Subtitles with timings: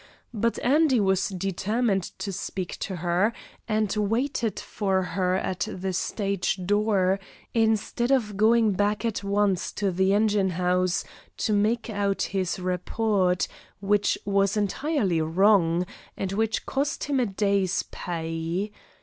[0.33, 3.33] But Andy was determined to speak to her,
[3.67, 7.19] and waited for her at the stage door,
[7.53, 11.03] instead of going back at once to the engine house
[11.37, 13.47] to make out his report,
[13.79, 15.85] which was entirely wrong,
[16.17, 18.71] and which cost him a day's pay.